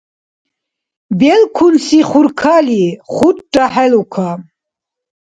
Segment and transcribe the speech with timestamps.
[1.19, 4.29] Белкунси хуркали хурра хӀелука.